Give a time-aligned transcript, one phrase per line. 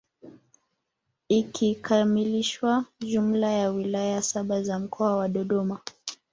[1.29, 5.79] Ikikamilisha jumla ya wilaya saba za mkoa wa Dodoma